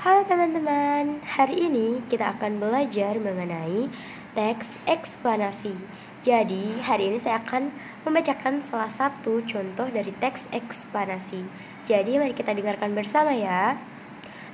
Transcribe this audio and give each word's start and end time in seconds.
Halo 0.00 0.24
teman-teman, 0.24 1.20
hari 1.28 1.68
ini 1.68 2.00
kita 2.08 2.32
akan 2.32 2.56
belajar 2.56 3.20
mengenai 3.20 3.92
teks 4.32 4.72
eksplanasi. 4.88 5.76
Jadi, 6.24 6.80
hari 6.80 7.12
ini 7.12 7.20
saya 7.20 7.44
akan 7.44 7.68
membacakan 8.08 8.64
salah 8.64 8.88
satu 8.88 9.44
contoh 9.44 9.92
dari 9.92 10.08
teks 10.16 10.48
eksplanasi. 10.56 11.44
Jadi, 11.84 12.16
mari 12.16 12.32
kita 12.32 12.56
dengarkan 12.56 12.96
bersama 12.96 13.36
ya. 13.36 13.76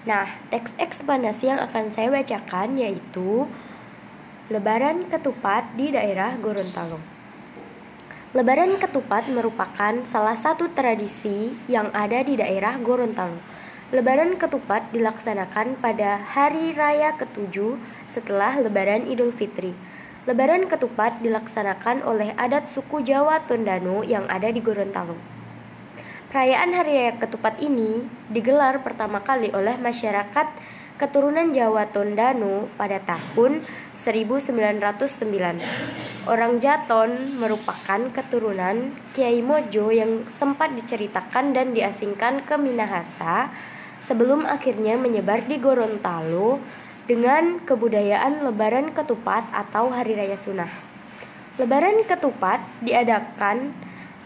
Nah, 0.03 0.35
teks 0.51 0.74
eksplanasi 0.82 1.47
yang 1.47 1.63
akan 1.63 1.94
saya 1.94 2.10
bacakan 2.10 2.74
yaitu 2.83 3.47
Lebaran 4.51 5.06
Ketupat 5.06 5.78
di 5.78 5.94
daerah 5.94 6.35
Gorontalo. 6.42 6.99
Lebaran 8.35 8.83
Ketupat 8.83 9.31
merupakan 9.31 9.94
salah 10.10 10.35
satu 10.35 10.74
tradisi 10.74 11.54
yang 11.71 11.94
ada 11.94 12.26
di 12.26 12.35
daerah 12.35 12.74
Gorontalo 12.83 13.54
Lebaran 13.94 14.34
Ketupat 14.34 14.90
dilaksanakan 14.90 15.78
pada 15.78 16.19
hari 16.19 16.74
raya 16.74 17.15
ketujuh 17.15 17.79
setelah 18.11 18.59
Lebaran 18.59 19.06
Idul 19.06 19.30
Fitri. 19.30 19.78
Lebaran 20.27 20.66
Ketupat 20.66 21.23
dilaksanakan 21.23 22.02
oleh 22.02 22.34
adat 22.34 22.66
suku 22.66 23.06
Jawa 23.06 23.47
Tondano 23.47 24.02
yang 24.02 24.27
ada 24.27 24.51
di 24.51 24.59
Gorontalo. 24.59 25.14
Perayaan 26.34 26.75
Hari 26.75 26.92
Raya 26.98 27.14
Ketupat 27.14 27.62
ini 27.62 28.02
digelar 28.27 28.83
pertama 28.83 29.23
kali 29.23 29.55
oleh 29.55 29.78
masyarakat 29.78 30.50
keturunan 30.98 31.55
Jawa 31.55 31.87
Tondano 31.87 32.66
pada 32.75 32.98
tahun 32.98 33.62
1909. 33.95 34.83
Orang 36.27 36.59
Jaton 36.59 37.39
merupakan 37.39 38.00
keturunan 38.11 38.98
Kiai 39.14 39.39
Mojo 39.47 39.95
yang 39.95 40.27
sempat 40.34 40.75
diceritakan 40.75 41.55
dan 41.55 41.70
diasingkan 41.70 42.42
ke 42.42 42.59
Minahasa 42.59 43.55
sebelum 44.06 44.46
akhirnya 44.46 44.95
menyebar 44.95 45.45
di 45.45 45.59
Gorontalo 45.59 46.62
dengan 47.10 47.59
kebudayaan 47.62 48.47
Lebaran 48.47 48.94
Ketupat 48.94 49.50
atau 49.50 49.91
Hari 49.91 50.14
Raya 50.14 50.39
Sunnah. 50.39 50.70
Lebaran 51.58 52.06
Ketupat 52.06 52.62
diadakan 52.83 53.75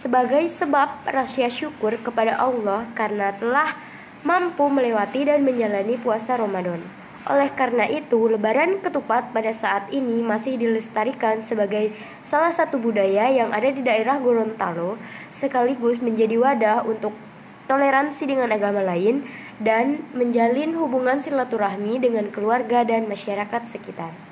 sebagai 0.01 0.49
sebab 0.53 1.05
rasa 1.09 1.49
syukur 1.53 1.97
kepada 2.01 2.37
Allah 2.37 2.89
karena 2.97 3.37
telah 3.37 3.77
mampu 4.25 4.69
melewati 4.69 5.29
dan 5.29 5.45
menjalani 5.45 5.97
puasa 6.01 6.37
Ramadan. 6.37 6.81
Oleh 7.29 7.53
karena 7.53 7.85
itu, 7.85 8.17
lebaran 8.33 8.81
ketupat 8.81 9.37
pada 9.37 9.53
saat 9.53 9.93
ini 9.93 10.25
masih 10.25 10.57
dilestarikan 10.57 11.45
sebagai 11.45 11.93
salah 12.25 12.49
satu 12.49 12.81
budaya 12.81 13.29
yang 13.29 13.53
ada 13.53 13.69
di 13.69 13.85
daerah 13.85 14.17
Gorontalo 14.17 14.97
sekaligus 15.37 16.01
menjadi 16.01 16.41
wadah 16.41 16.81
untuk 16.89 17.13
toleransi 17.71 18.27
dengan 18.27 18.51
agama 18.51 18.83
lain, 18.83 19.23
dan 19.63 20.03
menjalin 20.11 20.75
hubungan 20.75 21.23
silaturahmi 21.23 22.03
dengan 22.03 22.27
keluarga 22.35 22.83
dan 22.83 23.07
masyarakat 23.07 23.71
sekitar. 23.71 24.30